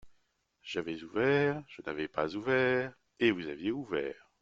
J’avais 0.63 0.99
ouvert, 1.03 1.63
je 1.67 1.83
n’avais 1.85 2.07
pas 2.07 2.33
ouvert, 2.33 2.91
et 3.19 3.29
vous 3.29 3.45
aviez 3.49 3.69
ouvert. 3.71 4.25